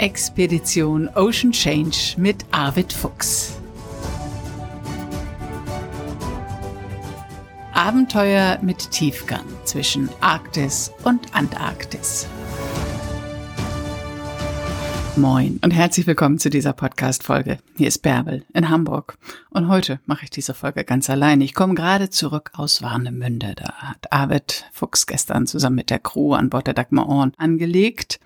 Expedition 0.00 1.10
Ocean 1.14 1.52
Change 1.52 2.14
mit 2.16 2.46
Arvid 2.52 2.90
Fuchs. 2.90 3.58
Abenteuer 7.74 8.58
mit 8.62 8.90
Tiefgang 8.92 9.44
zwischen 9.64 10.08
Arktis 10.22 10.90
und 11.04 11.34
Antarktis. 11.34 12.26
Moin 15.16 15.58
und 15.62 15.72
herzlich 15.72 16.06
willkommen 16.06 16.38
zu 16.38 16.48
dieser 16.48 16.72
Podcast-Folge. 16.72 17.58
Hier 17.76 17.88
ist 17.88 17.98
Bärbel 17.98 18.44
in 18.54 18.70
Hamburg. 18.70 19.18
Und 19.50 19.68
heute 19.68 20.00
mache 20.06 20.24
ich 20.24 20.30
diese 20.30 20.54
Folge 20.54 20.84
ganz 20.84 21.10
allein. 21.10 21.42
Ich 21.42 21.52
komme 21.52 21.74
gerade 21.74 22.08
zurück 22.08 22.52
aus 22.54 22.80
Warnemünde. 22.80 23.54
Da 23.56 23.72
hat 23.74 24.10
Arvid 24.12 24.64
Fuchs 24.72 25.06
gestern 25.06 25.46
zusammen 25.46 25.76
mit 25.76 25.90
der 25.90 25.98
Crew 25.98 26.32
an 26.32 26.48
Bord 26.48 26.68
der 26.68 26.74
Dagmar 26.74 27.08
Orn 27.08 27.32
angelegt. 27.36 28.19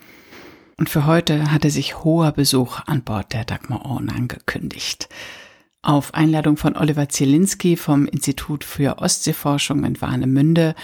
Und 0.76 0.88
für 0.88 1.06
heute 1.06 1.52
hatte 1.52 1.70
sich 1.70 2.02
hoher 2.02 2.32
Besuch 2.32 2.80
an 2.86 3.02
Bord 3.02 3.32
der 3.32 3.44
Dagmar 3.44 3.84
Orn 3.84 4.08
angekündigt. 4.08 5.08
Auf 5.82 6.14
Einladung 6.14 6.56
von 6.56 6.76
Oliver 6.76 7.08
Zielinski 7.08 7.76
vom 7.76 8.06
Institut 8.06 8.64
für 8.64 8.98
Ostseeforschung 8.98 9.84
in 9.84 10.00
Warnemünde 10.00 10.74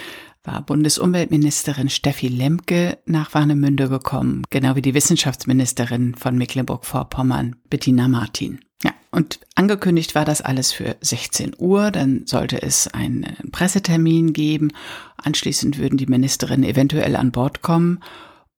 war 0.45 0.63
Bundesumweltministerin 0.63 1.89
Steffi 1.89 2.29
Lemke 2.29 2.99
nach 3.05 3.35
Warnemünde 3.35 3.89
gekommen, 3.89 4.45
genau 4.51 4.77
wie 4.77 4.83
die 4.83 4.95
Wissenschaftsministerin 4.95 6.15
von 6.15 6.37
Mecklenburg-Vorpommern, 6.37 7.57
Bettina 7.69 8.09
Martin. 8.09 8.61
Ja, 8.83 8.93
und 9.11 9.41
angekündigt 9.55 10.15
war 10.15 10.25
das 10.25 10.41
alles 10.41 10.73
für 10.73 10.97
16 11.01 11.57
Uhr, 11.59 11.91
dann 11.91 12.27
sollte 12.27 12.63
es 12.63 12.89
einen 12.89 13.27
Pressetermin 13.53 14.33
geben, 14.33 14.73
anschließend 15.17 15.79
würden 15.79 15.99
die 15.99 16.07
Ministerinnen 16.07 16.69
eventuell 16.69 17.17
an 17.17 17.33
Bord 17.33 17.61
kommen 17.61 18.01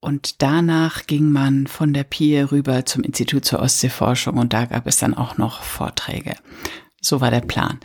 und 0.03 0.43
danach 0.43 1.07
ging 1.07 1.31
man 1.31 1.69
von 1.69 1.95
der 1.95 2.03
Pier 2.03 2.51
rüber 2.51 2.85
zum 2.85 3.05
Institut 3.05 3.45
zur 3.45 3.61
Ostseeforschung 3.61 4.37
und 4.37 4.53
da 4.53 4.65
gab 4.65 4.87
es 4.89 4.99
dann 4.99 5.15
auch 5.15 5.39
noch 5.39 5.63
Vorträge. 5.63 6.35
So 7.01 7.21
war 7.21 7.31
der 7.31 7.41
Plan. 7.41 7.79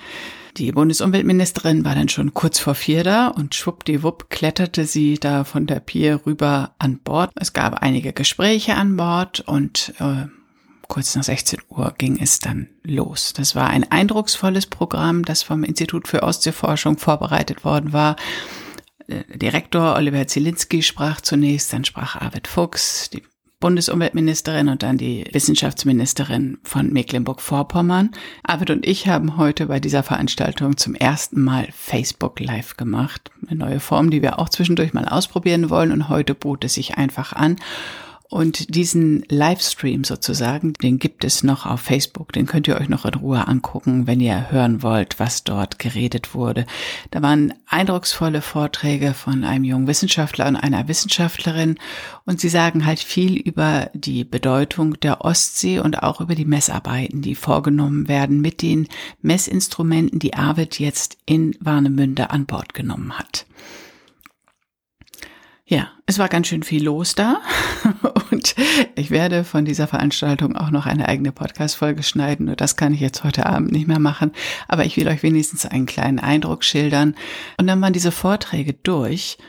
Die 0.57 0.71
Bundesumweltministerin 0.71 1.85
war 1.85 1.93
dann 1.93 2.09
schon 2.09 2.33
kurz 2.33 2.57
vor 2.57 2.73
vier 2.73 3.03
da 3.03 3.27
und 3.27 3.53
schwuppdiwupp 3.53 4.31
kletterte 4.31 4.85
sie 4.85 5.19
da 5.19 5.43
von 5.43 5.67
der 5.67 5.79
Pier 5.79 6.21
rüber 6.25 6.71
an 6.79 6.97
Bord. 6.97 7.29
Es 7.35 7.53
gab 7.53 7.83
einige 7.83 8.13
Gespräche 8.13 8.73
an 8.73 8.97
Bord 8.97 9.41
und 9.41 9.93
äh, 9.99 10.25
kurz 10.87 11.15
nach 11.15 11.23
16 11.23 11.59
Uhr 11.69 11.93
ging 11.99 12.17
es 12.19 12.39
dann 12.39 12.67
los. 12.83 13.33
Das 13.33 13.55
war 13.55 13.69
ein 13.69 13.91
eindrucksvolles 13.91 14.65
Programm, 14.65 15.23
das 15.23 15.43
vom 15.43 15.63
Institut 15.63 16.07
für 16.07 16.23
Ostseeforschung 16.23 16.97
vorbereitet 16.97 17.63
worden 17.63 17.93
war. 17.93 18.15
Direktor 19.07 19.95
Oliver 19.95 20.27
Zielinski 20.27 20.83
sprach 20.83 21.21
zunächst, 21.21 21.71
dann 21.71 21.85
sprach 21.85 22.15
Arvid 22.17 22.47
Fuchs, 22.47 23.09
die 23.09 23.23
Bundesumweltministerin 23.59 24.69
und 24.69 24.83
dann 24.83 24.97
die 24.97 25.25
Wissenschaftsministerin 25.31 26.59
von 26.63 26.93
Mecklenburg-Vorpommern. 26.93 28.11
Arvid 28.43 28.69
und 28.69 28.85
ich 28.85 29.07
haben 29.07 29.37
heute 29.37 29.65
bei 29.65 29.79
dieser 29.79 30.03
Veranstaltung 30.03 30.77
zum 30.77 30.93
ersten 30.93 31.41
Mal 31.41 31.67
Facebook 31.71 32.39
Live 32.39 32.77
gemacht. 32.77 33.31
Eine 33.47 33.57
neue 33.57 33.79
Form, 33.79 34.11
die 34.11 34.21
wir 34.21 34.37
auch 34.37 34.49
zwischendurch 34.49 34.93
mal 34.93 35.07
ausprobieren 35.07 35.71
wollen 35.71 35.91
und 35.91 36.09
heute 36.09 36.35
bot 36.35 36.65
es 36.65 36.75
sich 36.75 36.97
einfach 36.97 37.33
an. 37.33 37.55
Und 38.29 38.75
diesen 38.75 39.23
Livestream 39.29 40.03
sozusagen, 40.03 40.73
den 40.73 40.99
gibt 40.99 41.23
es 41.23 41.43
noch 41.43 41.65
auf 41.65 41.79
Facebook. 41.79 42.33
Den 42.33 42.45
könnt 42.45 42.67
ihr 42.67 42.75
euch 42.75 42.89
noch 42.89 43.05
in 43.05 43.13
Ruhe 43.13 43.47
angucken, 43.47 44.05
wenn 44.05 44.19
ihr 44.19 44.51
hören 44.51 44.83
wollt, 44.83 45.17
was 45.17 45.45
dort 45.45 45.79
geredet 45.79 46.35
wurde. 46.35 46.65
Da 47.11 47.21
waren 47.21 47.53
eindrucksvolle 47.67 48.41
Vorträge 48.41 49.13
von 49.13 49.45
einem 49.45 49.63
jungen 49.63 49.87
Wissenschaftler 49.87 50.47
und 50.47 50.57
einer 50.57 50.89
Wissenschaftlerin. 50.89 51.77
Und 52.25 52.41
sie 52.41 52.49
sagen 52.49 52.85
halt 52.85 52.99
viel 52.99 53.37
über 53.37 53.89
die 53.93 54.25
Bedeutung 54.25 54.99
der 54.99 55.23
Ostsee 55.23 55.79
und 55.79 56.03
auch 56.03 56.19
über 56.19 56.35
die 56.35 56.45
Messarbeiten, 56.45 57.21
die 57.21 57.35
vorgenommen 57.35 58.09
werden 58.09 58.41
mit 58.41 58.61
den 58.61 58.89
Messinstrumenten, 59.21 60.19
die 60.19 60.33
Arvid 60.33 60.79
jetzt 60.79 61.17
in 61.25 61.55
Warnemünde 61.61 62.29
an 62.29 62.45
Bord 62.45 62.73
genommen 62.73 63.17
hat. 63.17 63.45
Ja, 65.69 65.91
es 66.05 66.17
war 66.17 66.29
ganz 66.29 66.47
schön 66.47 66.63
viel 66.63 66.83
los 66.83 67.15
da 67.15 67.41
und 68.37 68.53
ich 68.93 69.09
werde 69.09 69.43
von 69.43 69.65
dieser 69.65 69.87
Veranstaltung 69.87 70.55
auch 70.55 70.69
noch 70.69 70.85
eine 70.85 71.07
eigene 71.07 71.31
Podcast-Folge 71.31 72.03
schneiden. 72.03 72.45
Nur 72.45 72.55
das 72.55 72.75
kann 72.75 72.93
ich 72.93 72.99
jetzt 72.99 73.23
heute 73.23 73.47
Abend 73.47 73.71
nicht 73.71 73.87
mehr 73.87 73.97
machen, 73.97 74.31
aber 74.67 74.85
ich 74.85 74.95
will 74.95 75.07
euch 75.07 75.23
wenigstens 75.23 75.65
einen 75.65 75.87
kleinen 75.87 76.19
Eindruck 76.19 76.63
schildern. 76.63 77.15
Und 77.57 77.65
dann 77.65 77.81
waren 77.81 77.93
diese 77.93 78.11
Vorträge 78.11 78.73
durch 78.73 79.39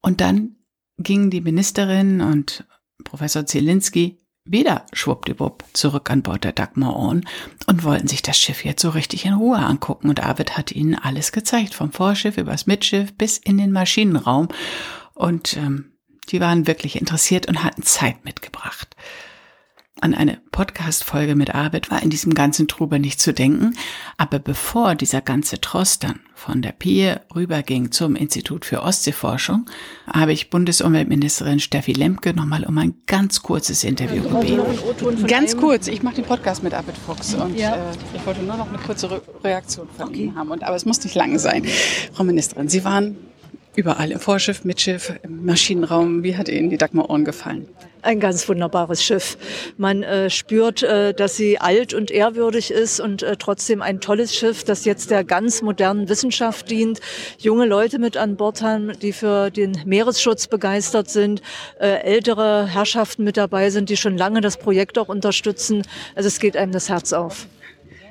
und 0.00 0.22
dann 0.22 0.56
gingen 0.96 1.28
die 1.28 1.42
Ministerin 1.42 2.22
und 2.22 2.64
Professor 3.04 3.44
Zielinski 3.44 4.22
wieder 4.46 4.86
schwuppdiwupp 4.94 5.62
zurück 5.74 6.10
an 6.10 6.22
Bord 6.22 6.44
der 6.44 6.52
Dagmar 6.52 6.96
Orn 6.96 7.26
und 7.66 7.84
wollten 7.84 8.08
sich 8.08 8.22
das 8.22 8.38
Schiff 8.38 8.64
jetzt 8.64 8.80
so 8.80 8.88
richtig 8.88 9.26
in 9.26 9.34
Ruhe 9.34 9.58
angucken. 9.58 10.08
Und 10.08 10.22
Arvid 10.22 10.56
hat 10.56 10.72
ihnen 10.72 10.94
alles 10.94 11.30
gezeigt, 11.30 11.74
vom 11.74 11.92
Vorschiff 11.92 12.38
übers 12.38 12.66
Mitschiff 12.66 13.12
bis 13.12 13.36
in 13.36 13.58
den 13.58 13.70
Maschinenraum. 13.70 14.48
Und 15.12 15.58
ähm, 15.58 15.90
die 16.28 16.40
waren 16.40 16.66
wirklich 16.66 17.00
interessiert 17.00 17.46
und 17.46 17.64
hatten 17.64 17.82
Zeit 17.82 18.24
mitgebracht. 18.24 18.96
An 20.02 20.14
eine 20.14 20.40
Podcast-Folge 20.50 21.34
mit 21.34 21.54
Arvid 21.54 21.90
war 21.90 22.02
in 22.02 22.08
diesem 22.08 22.32
ganzen 22.32 22.68
Trubel 22.68 22.98
nicht 22.98 23.20
zu 23.20 23.34
denken, 23.34 23.76
aber 24.16 24.38
bevor 24.38 24.94
dieser 24.94 25.20
ganze 25.20 25.60
Tross 25.60 25.98
dann 25.98 26.20
von 26.34 26.62
der 26.62 26.72
Pier 26.72 27.20
rüberging 27.34 27.92
zum 27.92 28.16
Institut 28.16 28.64
für 28.64 28.82
Ostseeforschung, 28.82 29.66
habe 30.10 30.32
ich 30.32 30.48
Bundesumweltministerin 30.48 31.60
Steffi 31.60 31.92
Lemke 31.92 32.32
nochmal 32.32 32.64
um 32.64 32.78
ein 32.78 32.94
ganz 33.06 33.42
kurzes 33.42 33.84
Interview 33.84 34.22
gebeten. 34.22 35.26
Ganz 35.26 35.54
kurz, 35.58 35.86
ich 35.86 36.02
mache 36.02 36.14
den 36.14 36.24
Podcast 36.24 36.62
mit 36.62 36.72
Arvid 36.72 36.96
Fuchs 36.96 37.34
und 37.34 37.58
ja. 37.58 37.76
äh, 37.76 37.92
ich 38.14 38.24
wollte 38.24 38.40
nur 38.40 38.56
noch 38.56 38.70
eine 38.70 38.78
kurze 38.78 39.10
Re 39.10 39.20
Reaktion 39.44 39.86
von 39.94 40.08
okay. 40.08 40.24
Ihnen 40.24 40.34
haben, 40.34 40.50
und, 40.50 40.62
aber 40.62 40.76
es 40.76 40.86
muss 40.86 41.04
nicht 41.04 41.14
lange 41.14 41.38
sein. 41.38 41.66
Frau 42.14 42.24
Ministerin, 42.24 42.70
Sie 42.70 42.84
waren 42.84 43.16
Überall, 43.76 44.10
im 44.10 44.18
Vorschiff, 44.18 44.64
Mitschiff, 44.64 45.12
im 45.22 45.44
Maschinenraum. 45.44 46.24
Wie 46.24 46.36
hat 46.36 46.48
Ihnen 46.48 46.70
die 46.70 46.76
Dagmar 46.76 47.08
Ohren 47.08 47.24
gefallen? 47.24 47.68
Ein 48.02 48.18
ganz 48.18 48.48
wunderbares 48.48 49.04
Schiff. 49.04 49.36
Man 49.76 50.02
äh, 50.02 50.28
spürt, 50.30 50.82
äh, 50.82 51.12
dass 51.12 51.36
sie 51.36 51.58
alt 51.58 51.94
und 51.94 52.10
ehrwürdig 52.10 52.70
ist 52.70 52.98
und 52.98 53.22
äh, 53.22 53.36
trotzdem 53.36 53.82
ein 53.82 54.00
tolles 54.00 54.34
Schiff, 54.34 54.64
das 54.64 54.86
jetzt 54.86 55.10
der 55.10 55.22
ganz 55.22 55.62
modernen 55.62 56.08
Wissenschaft 56.08 56.70
dient. 56.70 57.00
Junge 57.38 57.66
Leute 57.66 57.98
mit 57.98 58.16
an 58.16 58.36
Bord 58.36 58.62
haben, 58.62 58.98
die 59.00 59.12
für 59.12 59.50
den 59.50 59.78
Meeresschutz 59.84 60.46
begeistert 60.46 61.10
sind. 61.10 61.42
Äh, 61.78 62.02
ältere 62.02 62.66
Herrschaften 62.66 63.22
mit 63.22 63.36
dabei 63.36 63.70
sind, 63.70 63.90
die 63.90 63.96
schon 63.96 64.16
lange 64.16 64.40
das 64.40 64.56
Projekt 64.56 64.98
auch 64.98 65.08
unterstützen. 65.08 65.82
Also 66.14 66.26
es 66.26 66.40
geht 66.40 66.56
einem 66.56 66.72
das 66.72 66.88
Herz 66.88 67.12
auf. 67.12 67.46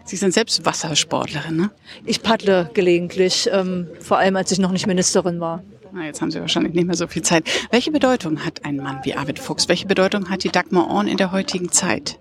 Sie 0.09 0.16
sind 0.16 0.34
selbst 0.34 0.66
Wassersportlerin, 0.66 1.56
ne? 1.56 1.70
Ich 2.03 2.24
paddle 2.24 2.72
gelegentlich, 2.74 3.47
ähm, 3.53 3.86
vor 4.00 4.18
allem 4.18 4.38
als 4.38 4.52
ich 4.52 4.58
noch 4.58 4.72
nicht 4.72 4.88
Ministerin 4.88 5.40
war. 5.40 5.62
Na, 5.94 6.03
jetzt 6.03 6.20
haben 6.20 6.31
Sie 6.31 6.42
wahrscheinlich 6.42 6.74
nicht 6.74 6.88
mehr 6.88 6.96
so 6.96 7.06
viel 7.06 7.22
Zeit. 7.22 7.44
Welche 7.70 7.92
Bedeutung 7.92 8.44
hat 8.44 8.66
ein 8.66 8.78
Mann 8.78 9.02
wie 9.03 9.14
Arvid 9.14 9.38
Fuchs? 9.38 9.69
Welche 9.69 9.86
Bedeutung 9.86 10.31
hat 10.31 10.44
die 10.44 10.50
Dagmar 10.50 10.90
Orn 10.90 11.08
in 11.08 11.18
der 11.18 11.31
heutigen 11.31 11.72
Zeit? 11.72 12.18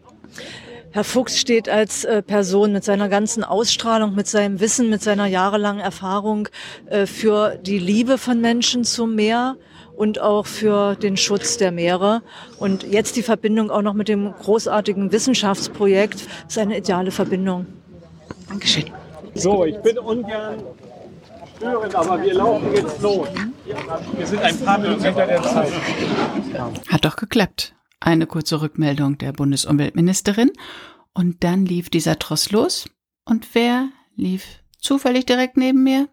Herr 0.90 1.02
Fuchs 1.02 1.40
steht 1.40 1.70
als 1.70 2.04
äh, 2.04 2.20
Person 2.20 2.74
mit 2.74 2.84
seiner 2.84 3.08
ganzen 3.08 3.42
Ausstrahlung, 3.42 4.14
mit 4.14 4.26
seinem 4.26 4.60
Wissen, 4.60 4.90
mit 4.90 5.02
seiner 5.02 5.24
jahrelangen 5.24 5.80
Erfahrung 5.80 6.50
äh, 6.90 7.06
für 7.06 7.56
die 7.56 7.78
Liebe 7.78 8.18
von 8.18 8.42
Menschen 8.42 8.84
zum 8.84 9.14
Meer 9.14 9.56
und 9.96 10.20
auch 10.20 10.44
für 10.44 10.94
den 10.94 11.16
Schutz 11.16 11.56
der 11.56 11.72
Meere. 11.72 12.20
Und 12.58 12.82
jetzt 12.82 13.16
die 13.16 13.22
Verbindung 13.22 13.70
auch 13.70 13.80
noch 13.80 13.94
mit 13.94 14.08
dem 14.08 14.30
großartigen 14.34 15.10
Wissenschaftsprojekt 15.10 16.26
ist 16.46 16.58
eine 16.58 16.76
ideale 16.76 17.12
Verbindung. 17.12 17.64
Dankeschön. 18.48 18.90
So, 19.34 19.64
ich 19.64 19.78
bin 19.78 19.98
ungern 19.98 20.62
störend, 21.56 21.94
aber 21.94 22.22
wir 22.22 22.34
laufen 22.34 22.72
jetzt 22.74 23.02
los. 23.02 23.28
Wir 24.16 24.26
sind 24.26 24.42
ein 24.42 24.58
paar 24.60 24.78
Minuten 24.78 25.04
hinter 25.04 25.26
der 25.26 25.42
Zeit. 25.42 25.72
Hat 26.88 27.04
doch 27.04 27.16
geklappt. 27.16 27.74
Eine 28.00 28.26
kurze 28.26 28.60
Rückmeldung 28.60 29.18
der 29.18 29.32
Bundesumweltministerin. 29.32 30.52
Und 31.12 31.42
dann 31.44 31.66
lief 31.66 31.90
dieser 31.90 32.18
Tross 32.18 32.50
los. 32.50 32.88
Und 33.24 33.54
wer 33.54 33.88
lief 34.14 34.60
zufällig 34.80 35.26
direkt 35.26 35.56
neben 35.56 35.82
mir? 35.82 36.08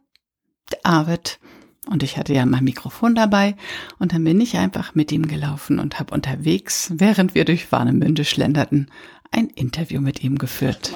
Der 0.71 0.79
Arvid. 0.83 1.39
Und 1.87 2.01
ich 2.01 2.17
hatte 2.17 2.33
ja 2.33 2.45
mein 2.47 2.63
Mikrofon 2.63 3.13
dabei 3.13 3.55
und 3.99 4.11
dann 4.11 4.23
bin 4.23 4.41
ich 4.41 4.57
einfach 4.57 4.95
mit 4.95 5.11
ihm 5.11 5.27
gelaufen 5.27 5.77
und 5.77 5.99
habe 5.99 6.15
unterwegs, 6.15 6.91
während 6.95 7.35
wir 7.35 7.45
durch 7.45 7.71
Warnemünde 7.71 8.25
schlenderten, 8.25 8.89
ein 9.31 9.49
Interview 9.49 10.01
mit 10.01 10.23
ihm 10.23 10.39
geführt. 10.39 10.93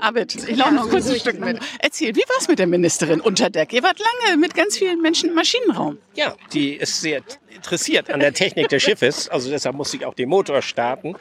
Arvid, 0.00 0.48
ich 0.48 0.56
laufe 0.56 0.74
noch 0.74 0.92
ein 0.92 1.02
Stück 1.02 1.40
mit. 1.40 1.58
Erzähl, 1.78 2.14
wie 2.14 2.20
war 2.20 2.36
es 2.38 2.48
mit 2.48 2.58
der 2.58 2.66
Ministerin 2.66 3.20
unter 3.20 3.50
Deck? 3.50 3.72
Ihr 3.72 3.82
wart 3.82 3.98
lange 3.98 4.36
mit 4.36 4.54
ganz 4.54 4.76
vielen 4.76 5.00
Menschen 5.00 5.30
im 5.30 5.34
Maschinenraum. 5.34 5.98
Ja, 6.14 6.34
die 6.52 6.74
ist 6.74 7.00
sehr 7.00 7.22
interessiert 7.56 8.10
an 8.10 8.20
der 8.20 8.32
Technik 8.32 8.68
des 8.68 8.82
Schiffes, 8.82 9.28
also 9.28 9.50
deshalb 9.50 9.74
musste 9.76 9.96
ich 9.96 10.04
auch 10.04 10.14
den 10.14 10.28
Motor 10.28 10.62
starten. 10.62 11.16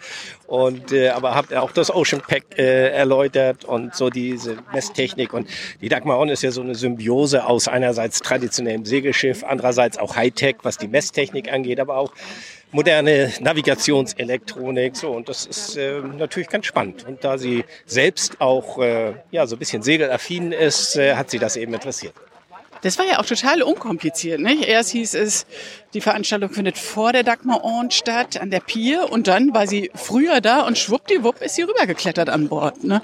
Und 0.47 0.91
äh, 0.91 1.09
aber 1.09 1.33
habt 1.33 1.53
auch 1.53 1.71
das 1.71 1.89
Ocean 1.89 2.21
Pack 2.21 2.43
äh, 2.57 2.89
erläutert 2.89 3.65
und 3.65 3.95
so 3.95 4.09
diese 4.09 4.57
Messtechnik 4.73 5.33
und 5.33 5.49
die 5.81 5.89
Dagmar 5.89 6.19
On 6.19 6.29
ist 6.29 6.43
ja 6.43 6.51
so 6.51 6.61
eine 6.61 6.75
Symbiose 6.75 7.45
aus 7.45 7.67
einerseits 7.67 8.19
traditionellem 8.19 8.85
Segelschiff, 8.85 9.43
andererseits 9.43 9.97
auch 9.97 10.15
Hightech, 10.15 10.57
was 10.63 10.77
die 10.77 10.87
Messtechnik 10.87 11.51
angeht, 11.51 11.79
aber 11.79 11.97
auch 11.97 12.13
moderne 12.71 13.31
Navigationselektronik. 13.39 14.95
So, 14.95 15.11
und 15.11 15.29
das 15.29 15.45
ist 15.45 15.77
äh, 15.77 15.99
natürlich 15.99 16.49
ganz 16.49 16.65
spannend. 16.65 17.05
Und 17.07 17.23
da 17.23 17.37
sie 17.37 17.63
selbst 17.85 18.41
auch 18.41 18.79
äh, 18.79 19.13
ja, 19.31 19.47
so 19.47 19.55
ein 19.55 19.59
bisschen 19.59 19.81
segelaffin 19.81 20.51
ist, 20.51 20.95
äh, 20.97 21.15
hat 21.15 21.29
sie 21.29 21.39
das 21.39 21.55
eben 21.55 21.73
interessiert. 21.73 22.13
Das 22.81 22.99
war 22.99 23.05
ja 23.07 23.19
auch 23.19 23.25
total 23.25 23.63
unkompliziert. 23.63 24.39
Nicht? 24.39 24.67
Erst 24.67 24.91
hieß 24.91 25.15
es, 25.15 25.47
die 25.95 26.01
Veranstaltung 26.01 26.51
findet 26.51 26.77
vor 26.77 27.13
der 27.13 27.23
Dagmar 27.23 27.63
Orn 27.63 27.89
statt, 27.89 28.39
an 28.39 28.51
der 28.51 28.59
Pier. 28.59 29.11
Und 29.11 29.27
dann 29.27 29.53
war 29.55 29.65
sie 29.65 29.89
früher 29.95 30.39
da 30.39 30.61
und 30.61 30.77
schwuppdiwupp 30.77 31.41
ist 31.41 31.55
sie 31.55 31.63
rübergeklettert 31.63 32.29
an 32.29 32.47
Bord. 32.47 32.83
Ne? 32.83 33.01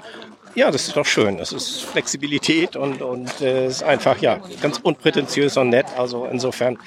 Ja, 0.54 0.70
das 0.70 0.88
ist 0.88 0.96
doch 0.96 1.06
schön. 1.06 1.38
Das 1.38 1.52
ist 1.52 1.82
Flexibilität 1.82 2.76
und, 2.76 3.00
und 3.00 3.40
äh, 3.40 3.66
ist 3.66 3.82
einfach 3.82 4.20
ja 4.20 4.38
ganz 4.60 4.78
unprätentiös 4.78 5.56
und 5.56 5.70
nett. 5.70 5.86
Also 5.96 6.26
insofern 6.26 6.78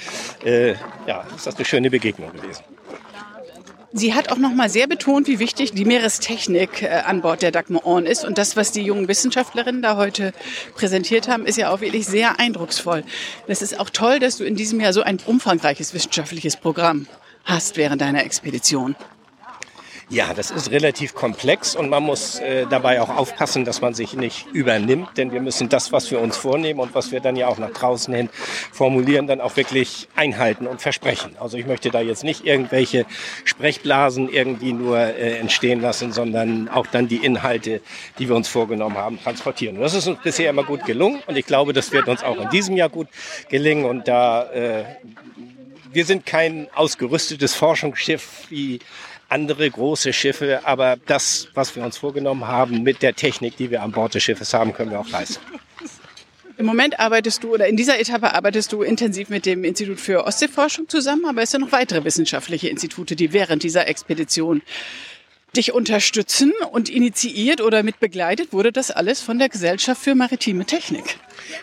äh, 0.44 0.76
ja, 1.08 1.26
ist 1.36 1.48
das 1.48 1.56
eine 1.56 1.66
schöne 1.66 1.90
Begegnung 1.90 2.32
gewesen. 2.32 2.64
Sie 3.98 4.14
hat 4.14 4.30
auch 4.30 4.38
noch 4.38 4.54
mal 4.54 4.70
sehr 4.70 4.88
betont, 4.88 5.28
wie 5.28 5.40
wichtig 5.40 5.72
die 5.72 5.86
Meerestechnik 5.86 6.84
äh, 6.84 6.90
an 7.06 7.22
Bord 7.22 7.42
der 7.42 7.52
Dagmar 7.52 7.88
On 7.88 8.06
ist. 8.06 8.26
Und 8.26 8.38
das, 8.38 8.56
was 8.56 8.72
die 8.72 8.82
jungen 8.82 9.08
Wissenschaftlerinnen 9.08 9.82
da 9.82 9.96
heute 9.96 10.34
präsentiert 10.76 11.28
haben, 11.28 11.46
ist 11.46 11.58
ja 11.58 11.72
auch 11.72 11.82
wirklich 11.82 12.06
sehr 12.06 12.40
eindrucksvoll. 12.40 13.04
Das 13.48 13.62
ist 13.62 13.80
auch 13.80 13.90
toll, 13.90 14.20
dass 14.20 14.38
du 14.38 14.44
in 14.44 14.56
diesem 14.56 14.80
Jahr 14.82 14.94
so 14.94 15.02
ein 15.02 15.18
umfangreiches 15.26 15.94
wissenschaftliches 15.94 16.58
Programm 16.58 17.08
hast 17.46 17.78
während 17.78 18.02
deiner 18.02 18.26
Expedition. 18.26 18.96
Ja, 20.10 20.36
das 20.36 20.52
ist 20.52 20.70
relativ 20.70 21.16
komplex 21.16 21.76
und 21.76 21.90
man 21.90 22.04
muss 22.04 22.40
äh, 22.40 22.68
dabei 22.70 23.02
auch 23.02 23.10
aufpassen, 23.10 23.66
dass 23.66 23.82
man 23.82 23.96
sich 23.96 24.14
nicht 24.14 24.46
übernimmt, 24.54 25.18
denn 25.18 25.32
wir 25.32 25.42
müssen 25.42 25.68
das, 25.68 25.92
was 25.92 26.12
wir 26.12 26.20
uns 26.20 26.38
vornehmen 26.38 26.80
und 26.80 26.94
was 26.94 27.12
wir 27.12 27.22
dann 27.22 27.36
ja 27.36 27.48
auch 27.48 27.58
nach 27.58 27.72
draußen 27.72 28.14
hin 28.14 28.30
formulieren, 28.72 29.26
dann 29.26 29.42
auch 29.42 29.58
wirklich 29.58 30.08
einhalten 30.16 30.68
und 30.68 30.80
versprechen. 30.80 31.36
Also 31.40 31.58
ich 31.58 31.66
möchte 31.66 31.90
da 31.90 32.02
jetzt 32.02 32.24
nicht 32.24 32.46
irgendwelche 32.46 33.08
Sprechblasen 33.46 34.30
irgendwie 34.30 34.74
nur 34.74 35.00
äh, 35.00 35.40
entstehen 35.40 35.82
lassen, 35.82 36.12
sondern 36.12 36.70
auch 36.70 36.86
dann 36.86 37.08
die 37.08 37.18
Inhalte, 37.18 37.82
die 38.20 38.30
wir 38.30 38.36
uns 38.36 38.48
vorgenommen 38.48 38.98
haben, 38.98 39.20
transportieren. 39.20 39.78
Und 39.78 39.82
das 39.82 39.96
ist 39.96 40.08
uns 40.08 40.20
bisher 40.22 40.52
immer 40.52 40.64
gut 40.64 40.86
gelungen 40.86 41.24
und 41.26 41.36
ich 41.36 41.48
glaube, 41.48 41.74
das 41.74 41.92
wird 41.92 42.08
uns 42.08 42.24
auch 42.24 42.40
in 42.40 42.50
diesem 42.52 42.78
Jahr 42.78 42.90
gut 42.90 43.08
gelingen 43.50 43.86
und 43.86 44.08
da 44.08 44.44
äh, 44.52 44.84
wir 45.92 46.06
sind 46.06 46.26
kein 46.26 46.68
ausgerüstetes 46.76 47.56
Forschungsschiff 47.56 48.48
wie 48.50 48.80
andere 49.36 49.70
große 49.70 50.14
Schiffe, 50.14 50.62
aber 50.64 50.96
das, 51.08 51.50
was 51.54 51.76
wir 51.76 51.84
uns 51.84 51.98
vorgenommen 51.98 52.48
haben 52.48 52.84
mit 52.84 53.02
der 53.02 53.14
Technik, 53.16 53.58
die 53.58 53.70
wir 53.70 53.84
an 53.84 53.92
Bord 53.92 54.16
des 54.16 54.24
Schiffes 54.24 54.54
haben, 54.54 54.72
können 54.72 54.92
wir 54.92 55.00
auch 55.02 55.10
leisten. 55.10 55.44
Im 56.58 56.66
Moment 56.66 56.98
arbeitest 57.02 57.44
du 57.44 57.54
oder 57.54 57.68
in 57.68 57.76
dieser 57.76 58.00
Etappe 58.00 58.34
arbeitest 58.34 58.72
du 58.72 58.82
intensiv 58.82 59.28
mit 59.28 59.46
dem 59.46 59.66
Institut 59.66 60.00
für 60.00 60.24
Ostseeforschung 60.26 60.88
zusammen, 60.88 61.26
aber 61.26 61.42
es 61.42 61.52
sind 61.52 61.60
noch 61.60 61.74
weitere 61.74 62.06
wissenschaftliche 62.06 62.70
Institute, 62.70 63.18
die 63.18 63.34
während 63.34 63.62
dieser 63.64 63.90
Expedition 63.90 64.62
dich 65.56 65.74
unterstützen 65.74 66.54
und 66.72 66.90
initiiert 66.90 67.62
oder 67.62 67.84
mit 67.84 68.00
begleitet 68.00 68.54
wurde 68.54 68.72
das 68.72 68.92
alles 68.92 69.22
von 69.22 69.40
der 69.40 69.50
Gesellschaft 69.50 70.02
für 70.02 70.16
maritime 70.16 70.66
Technik. 70.66 71.18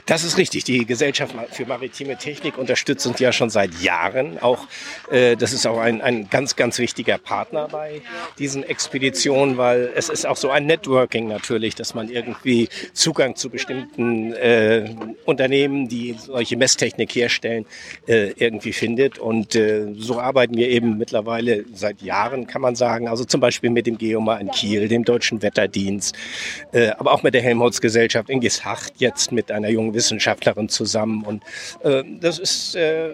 Das 0.07 0.25
ist 0.25 0.39
richtig. 0.39 0.65
Die 0.65 0.85
Gesellschaft 0.85 1.35
für 1.51 1.67
maritime 1.67 2.17
Technik 2.17 2.59
unterstützt 2.59 3.07
uns 3.07 3.19
ja 3.21 3.33
schon 3.33 3.51
seit 3.51 3.81
Jahren. 3.81 4.39
Auch 4.41 4.67
äh, 5.11 5.37
das 5.37 5.53
ist 5.53 5.67
auch 5.67 5.79
ein, 5.79 6.01
ein 6.01 6.29
ganz, 6.31 6.57
ganz 6.57 6.79
wichtiger 6.79 7.19
Partner 7.19 7.69
bei 7.71 8.03
diesen 8.39 8.63
Expeditionen, 8.63 9.57
weil 9.57 9.91
es 9.95 10.09
ist 10.09 10.27
auch 10.27 10.37
so 10.37 10.51
ein 10.51 10.67
Networking 10.67 11.29
natürlich, 11.29 11.75
dass 11.75 11.95
man 11.95 12.09
irgendwie 12.09 12.69
Zugang 12.93 13.37
zu 13.37 13.51
bestimmten 13.51 14.33
äh, 14.35 14.95
Unternehmen, 15.25 15.89
die 15.89 16.17
solche 16.19 16.57
Messtechnik 16.57 17.15
herstellen, 17.15 17.67
äh, 18.07 18.33
irgendwie 18.37 18.73
findet. 18.73 19.19
Und 19.19 19.55
äh, 19.55 19.93
so 19.97 20.21
arbeiten 20.21 20.57
wir 20.57 20.69
eben 20.69 20.99
mittlerweile 20.99 21.65
seit 21.75 22.03
Jahren, 22.03 22.47
kann 22.47 22.63
man 22.63 22.77
sagen. 22.77 23.09
Also 23.09 23.25
zum 23.25 23.41
Beispiel 23.41 23.71
mit 23.71 23.82
dem 23.83 23.99
Geomar 23.99 24.41
in 24.41 24.51
Kiel, 24.51 24.89
dem 24.89 25.05
Deutschen 25.05 25.43
Wetterdienst, 25.43 26.17
äh, 26.73 26.91
aber 26.99 27.13
auch 27.13 27.23
mit 27.23 27.35
der 27.35 27.43
Helmholtz-Gesellschaft 27.43 28.31
in 28.31 28.41
Gesacht, 28.41 28.95
jetzt 28.99 29.33
mit 29.33 29.51
einer 29.51 29.69
jungen 29.69 29.95
Wissenschaftlerin 29.95 30.69
zusammen. 30.69 31.25
Und 31.25 31.43
äh, 31.83 32.03
das 32.21 32.39
ist 32.39 32.75
äh, 32.77 33.11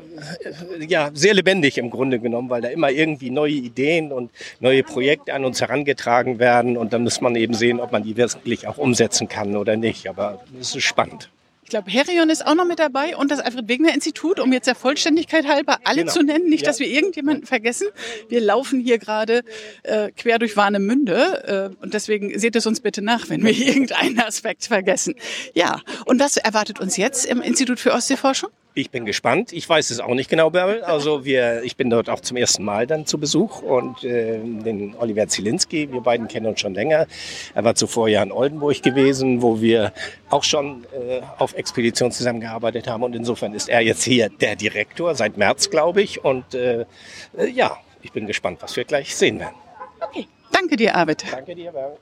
ja 0.86 1.10
sehr 1.14 1.34
lebendig 1.34 1.78
im 1.78 1.90
Grunde 1.90 2.18
genommen, 2.18 2.50
weil 2.50 2.62
da 2.62 2.68
immer 2.68 2.90
irgendwie 2.90 3.30
neue 3.30 3.52
Ideen 3.52 4.12
und 4.12 4.30
neue 4.60 4.82
Projekte 4.82 5.34
an 5.34 5.44
uns 5.44 5.60
herangetragen 5.60 6.38
werden. 6.38 6.76
Und 6.76 6.92
dann 6.92 7.02
muss 7.02 7.20
man 7.20 7.36
eben 7.36 7.54
sehen, 7.54 7.80
ob 7.80 7.92
man 7.92 8.02
die 8.02 8.16
wirklich 8.16 8.66
auch 8.66 8.78
umsetzen 8.78 9.28
kann 9.28 9.56
oder 9.56 9.76
nicht. 9.76 10.08
Aber 10.08 10.44
es 10.60 10.74
ist 10.74 10.84
spannend. 10.84 11.30
Ich 11.68 11.70
glaube, 11.70 11.90
Herion 11.90 12.30
ist 12.30 12.46
auch 12.46 12.54
noch 12.54 12.64
mit 12.64 12.78
dabei 12.78 13.14
und 13.14 13.30
das 13.30 13.40
Alfred-Wegener-Institut, 13.40 14.40
um 14.40 14.54
jetzt 14.54 14.66
der 14.66 14.74
Vollständigkeit 14.74 15.46
halber 15.46 15.80
alle 15.84 16.00
genau. 16.00 16.12
zu 16.14 16.22
nennen, 16.22 16.48
nicht, 16.48 16.62
ja. 16.62 16.68
dass 16.68 16.80
wir 16.80 16.86
irgendjemanden 16.86 17.44
vergessen. 17.44 17.88
Wir 18.30 18.40
laufen 18.40 18.80
hier 18.80 18.96
gerade 18.96 19.42
äh, 19.82 20.10
quer 20.12 20.38
durch 20.38 20.56
Warnemünde 20.56 21.74
äh, 21.78 21.84
und 21.84 21.92
deswegen 21.92 22.38
seht 22.38 22.56
es 22.56 22.66
uns 22.66 22.80
bitte 22.80 23.02
nach, 23.02 23.28
wenn 23.28 23.44
wir 23.44 23.52
irgendeinen 23.54 24.18
Aspekt 24.18 24.64
vergessen. 24.64 25.14
Ja, 25.52 25.82
und 26.06 26.18
was 26.20 26.38
erwartet 26.38 26.80
uns 26.80 26.96
jetzt 26.96 27.26
im 27.26 27.42
Institut 27.42 27.80
für 27.80 27.92
Ostseeforschung? 27.92 28.48
Ich 28.78 28.92
bin 28.92 29.06
gespannt. 29.06 29.52
Ich 29.52 29.68
weiß 29.68 29.90
es 29.90 29.98
auch 29.98 30.14
nicht 30.14 30.30
genau, 30.30 30.50
Bärbel. 30.50 30.84
Also 30.84 31.24
wir, 31.24 31.64
ich 31.64 31.76
bin 31.76 31.90
dort 31.90 32.08
auch 32.08 32.20
zum 32.20 32.36
ersten 32.36 32.64
Mal 32.64 32.86
dann 32.86 33.06
zu 33.06 33.18
Besuch 33.18 33.60
und 33.60 34.04
äh, 34.04 34.38
den 34.38 34.94
Oliver 34.96 35.26
Zielinski, 35.26 35.90
wir 35.90 36.00
beiden 36.00 36.28
kennen 36.28 36.46
uns 36.46 36.60
schon 36.60 36.74
länger. 36.74 37.08
Er 37.56 37.64
war 37.64 37.74
zuvor 37.74 38.08
ja 38.08 38.22
in 38.22 38.30
Oldenburg 38.30 38.80
gewesen, 38.80 39.42
wo 39.42 39.60
wir 39.60 39.92
auch 40.30 40.44
schon 40.44 40.84
äh, 40.92 41.22
auf 41.38 41.57
Expedition 41.58 42.12
zusammengearbeitet 42.12 42.88
haben 42.88 43.02
und 43.02 43.14
insofern 43.14 43.52
ist 43.52 43.68
er 43.68 43.80
jetzt 43.80 44.04
hier 44.04 44.28
der 44.28 44.56
Direktor 44.56 45.14
seit 45.14 45.36
März, 45.36 45.70
glaube 45.70 46.02
ich. 46.02 46.24
Und 46.24 46.54
äh, 46.54 46.86
äh, 47.36 47.50
ja, 47.50 47.76
ich 48.02 48.12
bin 48.12 48.26
gespannt, 48.26 48.58
was 48.62 48.76
wir 48.76 48.84
gleich 48.84 49.14
sehen 49.14 49.40
werden. 49.40 49.56
Okay, 50.00 50.26
danke 50.52 50.76
dir, 50.76 50.94
Arvid. 50.94 51.24
Danke 51.30 51.54
dir, 51.54 51.72
Bärbel. 51.72 51.98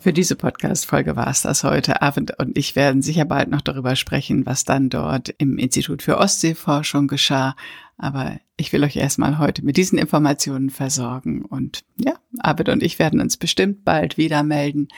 Für 0.00 0.14
diese 0.14 0.34
Podcast-Folge 0.34 1.14
war 1.14 1.28
es 1.28 1.42
das 1.42 1.62
heute. 1.62 2.00
Abend 2.00 2.38
und 2.38 2.56
ich 2.56 2.74
werden 2.74 3.02
sicher 3.02 3.26
bald 3.26 3.50
noch 3.50 3.60
darüber 3.60 3.96
sprechen, 3.96 4.46
was 4.46 4.64
dann 4.64 4.88
dort 4.88 5.28
im 5.36 5.58
Institut 5.58 6.02
für 6.02 6.16
Ostseeforschung 6.16 7.06
geschah. 7.06 7.54
Aber 7.98 8.38
ich 8.56 8.72
will 8.72 8.82
euch 8.82 8.96
erstmal 8.96 9.38
heute 9.38 9.62
mit 9.62 9.76
diesen 9.76 9.98
Informationen 9.98 10.70
versorgen. 10.70 11.44
Und 11.44 11.84
ja, 11.98 12.14
Abend 12.38 12.70
und 12.70 12.82
ich 12.82 12.98
werden 12.98 13.20
uns 13.20 13.36
bestimmt 13.36 13.84
bald 13.84 14.16
wieder 14.16 14.42
melden. 14.42 14.88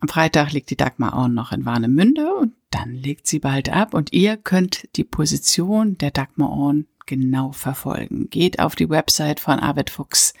Am 0.00 0.08
Freitag 0.08 0.52
liegt 0.52 0.70
die 0.70 0.76
Dagmar 0.76 1.16
auch 1.16 1.28
noch 1.28 1.52
in 1.52 1.64
Warnemünde 1.64 2.34
und 2.34 2.52
dann 2.70 2.94
legt 2.94 3.26
sie 3.26 3.38
bald 3.38 3.70
ab. 3.70 3.94
Und 3.94 4.12
ihr 4.12 4.36
könnt 4.36 4.88
die 4.96 5.04
Position 5.04 5.98
der 5.98 6.10
Dagmar 6.10 6.50
Orn 6.50 6.86
genau 7.06 7.52
verfolgen. 7.52 8.28
Geht 8.30 8.60
auf 8.60 8.74
die 8.74 8.88
Website 8.88 9.40
von 9.40 9.58
Arvid 9.58 9.90
Fuchs 9.90 10.34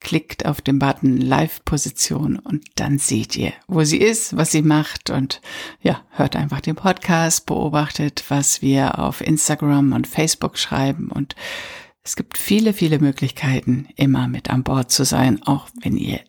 klickt 0.00 0.46
auf 0.46 0.60
den 0.60 0.78
Button 0.78 1.16
Live-Position 1.16 2.38
und 2.38 2.64
dann 2.76 2.98
seht 2.98 3.36
ihr, 3.36 3.52
wo 3.66 3.82
sie 3.82 3.98
ist, 3.98 4.36
was 4.36 4.52
sie 4.52 4.62
macht. 4.62 5.10
Und 5.10 5.40
ja, 5.80 6.02
hört 6.10 6.36
einfach 6.36 6.60
den 6.60 6.76
Podcast, 6.76 7.46
beobachtet, 7.46 8.24
was 8.28 8.62
wir 8.62 8.98
auf 8.98 9.20
Instagram 9.20 9.92
und 9.92 10.06
Facebook 10.06 10.58
schreiben. 10.58 11.08
Und 11.08 11.34
es 12.04 12.14
gibt 12.14 12.38
viele, 12.38 12.72
viele 12.72 13.00
Möglichkeiten, 13.00 13.88
immer 13.96 14.28
mit 14.28 14.48
an 14.48 14.62
Bord 14.62 14.92
zu 14.92 15.04
sein, 15.04 15.42
auch 15.42 15.68
wenn 15.82 15.96
ihr 15.96 16.20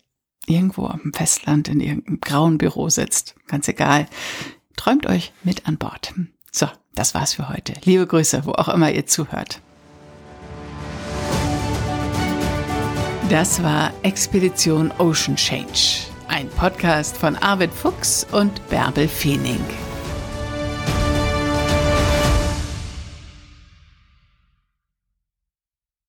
irgendwo 0.48 0.88
am 0.88 1.13
Festland 1.13 1.68
in 1.68 1.80
irgendeinem 1.80 2.20
grauen 2.22 2.58
Büro 2.58 2.89
sitzt. 2.89 3.36
Ganz 3.48 3.68
egal. 3.68 4.08
Träumt 4.75 5.06
euch 5.06 5.34
mit 5.44 5.68
an 5.68 5.77
Bord. 5.77 6.13
So, 6.51 6.68
das 6.96 7.13
war's 7.13 7.34
für 7.34 7.50
heute. 7.50 7.74
Liebe 7.84 8.08
Grüße, 8.08 8.46
wo 8.46 8.54
auch 8.54 8.70
immer 8.70 8.92
ihr 8.92 9.06
zuhört. 9.06 9.62
Das 13.30 13.62
war 13.62 13.92
Expedition 14.04 14.92
Ocean 15.00 15.36
Change, 15.36 16.06
ein 16.30 16.48
Podcast 16.48 17.18
von 17.18 17.36
Arvid 17.36 17.74
Fuchs 17.74 18.25
und 18.32 18.68
Bärbel 18.70 19.10
Feening. 19.10 19.60